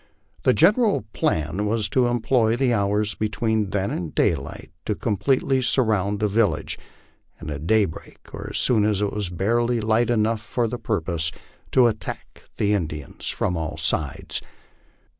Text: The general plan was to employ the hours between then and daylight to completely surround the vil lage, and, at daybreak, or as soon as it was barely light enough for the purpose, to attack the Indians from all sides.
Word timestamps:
The 0.41 0.53
general 0.55 1.05
plan 1.13 1.67
was 1.67 1.87
to 1.89 2.07
employ 2.07 2.55
the 2.55 2.73
hours 2.73 3.13
between 3.13 3.69
then 3.69 3.91
and 3.91 4.15
daylight 4.15 4.71
to 4.87 4.95
completely 4.95 5.61
surround 5.61 6.19
the 6.19 6.27
vil 6.27 6.47
lage, 6.49 6.79
and, 7.37 7.51
at 7.51 7.67
daybreak, 7.67 8.21
or 8.33 8.47
as 8.49 8.57
soon 8.57 8.83
as 8.83 9.03
it 9.03 9.13
was 9.13 9.29
barely 9.29 9.79
light 9.79 10.09
enough 10.09 10.41
for 10.41 10.67
the 10.67 10.79
purpose, 10.79 11.31
to 11.73 11.85
attack 11.85 12.45
the 12.57 12.73
Indians 12.73 13.29
from 13.29 13.55
all 13.55 13.77
sides. 13.77 14.41